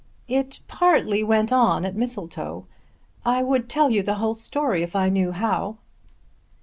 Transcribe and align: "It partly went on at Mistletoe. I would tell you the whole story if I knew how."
"It 0.27 0.61
partly 0.67 1.23
went 1.23 1.51
on 1.51 1.85
at 1.85 1.95
Mistletoe. 1.95 2.65
I 3.23 3.43
would 3.43 3.69
tell 3.69 3.91
you 3.91 4.01
the 4.01 4.15
whole 4.15 4.33
story 4.33 4.81
if 4.81 4.95
I 4.95 5.09
knew 5.09 5.31
how." 5.31 5.77